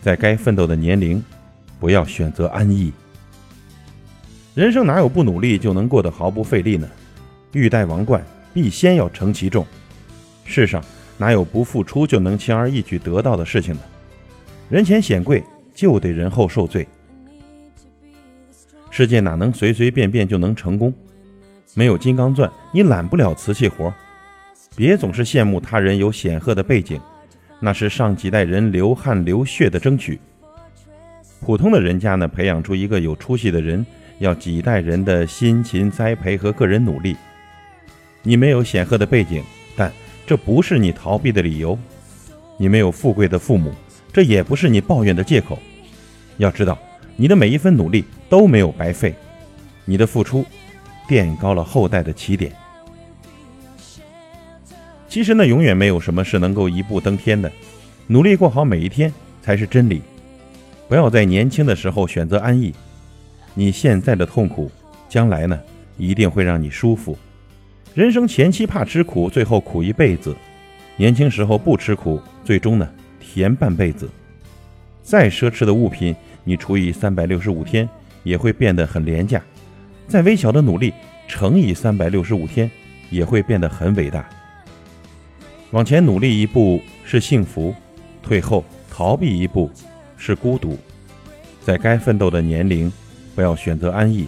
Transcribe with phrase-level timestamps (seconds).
[0.00, 1.22] 在该奋斗的年龄，
[1.78, 2.92] 不要选择安逸。
[4.54, 6.88] 人生哪有不努力就能过得毫不费力呢？
[7.52, 9.66] 欲戴王冠，必先要承其重。
[10.44, 10.82] 世上
[11.18, 13.80] 哪有不付出就能轻而易举得到的事情呢？
[14.68, 15.42] 人前显贵，
[15.74, 16.86] 就得人后受罪。
[18.90, 20.92] 世界哪能随随便便就能成功？
[21.74, 23.92] 没有金刚钻，你揽不了瓷器活。
[24.74, 27.00] 别总是羡慕他人有显赫的背景，
[27.60, 30.18] 那是上几代人流汗流血的争取。
[31.40, 33.84] 普通的人家呢，培养出一个有出息的人，
[34.18, 37.16] 要几代人的辛勤栽培和个人努力。
[38.22, 39.42] 你没有显赫的背景，
[39.76, 39.90] 但
[40.26, 41.76] 这不是你逃避的理由；
[42.58, 43.72] 你没有富贵的父母，
[44.12, 45.58] 这也不是你抱怨的借口。
[46.36, 46.78] 要知道，
[47.16, 49.14] 你的每一分努力都没有白费，
[49.86, 50.44] 你的付出
[51.08, 52.52] 垫高了后代的起点。
[55.10, 57.50] 其实呢，永远没有什么是能够一步登天的，
[58.06, 60.00] 努力过好每一天才是真理。
[60.88, 62.72] 不要在年轻的时候选择安逸，
[63.52, 64.70] 你现在的痛苦，
[65.08, 65.58] 将来呢
[65.98, 67.18] 一定会让你舒服。
[67.92, 70.32] 人生前期怕吃苦，最后苦一辈子；
[70.96, 72.88] 年轻时候不吃苦，最终呢
[73.18, 74.08] 甜半辈子。
[75.02, 77.88] 再奢侈的物品，你除以三百六十五天，
[78.22, 79.40] 也会变得很廉价；
[80.06, 80.94] 再微小的努力，
[81.26, 82.70] 乘以三百六十五天，
[83.10, 84.24] 也会变得很伟大。
[85.72, 87.72] 往前努力一步是幸福，
[88.22, 89.70] 退后逃避一步
[90.16, 90.76] 是孤独。
[91.62, 92.92] 在该奋斗的年龄，
[93.36, 94.26] 不要选择安逸。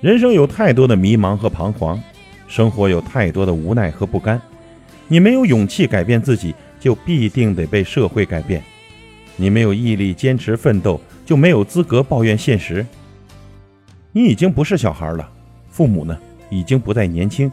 [0.00, 2.00] 人生有太多的迷茫和彷徨，
[2.46, 4.40] 生活有太多的无奈和不甘。
[5.08, 8.60] 你没有勇气改变自己，就必定得被社会改变；
[9.36, 12.86] 你没有毅力坚持奋斗，就没有资格抱怨现实。
[14.12, 15.28] 你已经不是小孩了，
[15.68, 16.16] 父母呢，
[16.48, 17.50] 已经不再年轻，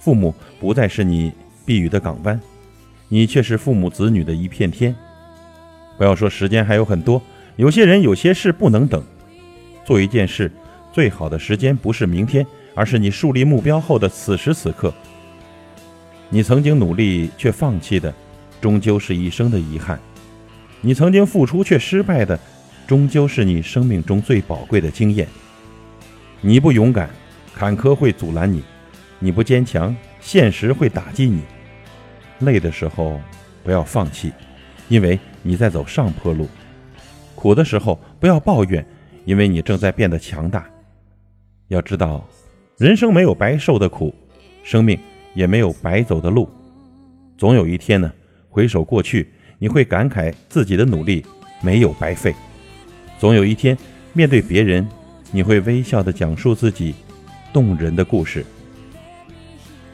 [0.00, 1.32] 父母不再是你。
[1.68, 2.40] 避雨的港湾，
[3.08, 4.96] 你却是父母子女的一片天。
[5.98, 7.20] 不要说时间还有很多，
[7.56, 9.04] 有些人有些事不能等。
[9.84, 10.50] 做一件事，
[10.94, 14.94] 最好的时间不是明天，而是你树立目标后的此时此刻。
[16.30, 18.14] 你曾经努力却放弃的，
[18.62, 19.98] 终究是一生的遗憾；
[20.80, 22.40] 你曾经付出却失败的，
[22.86, 25.28] 终究是你生命中最宝贵的经验。
[26.40, 27.10] 你不勇敢，
[27.54, 28.62] 坎坷会阻拦你；
[29.18, 31.42] 你不坚强，现实会打击你。
[32.40, 33.20] 累的时候
[33.64, 34.32] 不要放弃，
[34.88, 36.46] 因为你在走上坡路；
[37.34, 38.84] 苦的时候不要抱怨，
[39.24, 40.68] 因为你正在变得强大。
[41.68, 42.26] 要知道，
[42.78, 44.14] 人生没有白受的苦，
[44.62, 44.98] 生命
[45.34, 46.48] 也没有白走的路。
[47.36, 48.10] 总有一天呢，
[48.48, 49.28] 回首过去，
[49.58, 51.24] 你会感慨自己的努力
[51.60, 52.32] 没有白费；
[53.18, 53.76] 总有一天，
[54.12, 54.88] 面对别人，
[55.30, 56.94] 你会微笑地讲述自己
[57.52, 58.44] 动人的故事。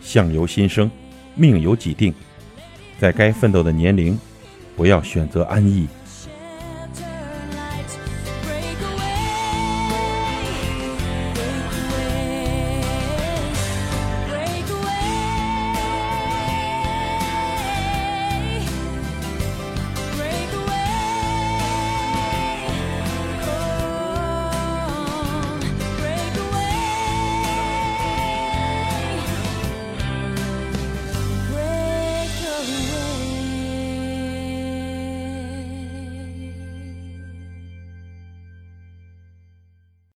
[0.00, 0.90] 相由心生，
[1.34, 2.14] 命由己定。
[2.98, 4.18] 在该奋斗的年龄，
[4.76, 5.86] 不要选择安逸。